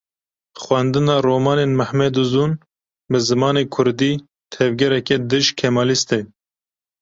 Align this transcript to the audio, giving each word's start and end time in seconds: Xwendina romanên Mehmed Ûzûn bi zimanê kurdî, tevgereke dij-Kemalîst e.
Xwendina 0.63 1.15
romanên 1.27 1.71
Mehmed 1.79 2.13
Ûzûn 2.23 2.51
bi 3.09 3.19
zimanê 3.27 3.63
kurdî, 3.73 4.11
tevgereke 4.53 5.17
dij-Kemalîst 5.29 6.09
e. 6.17 6.19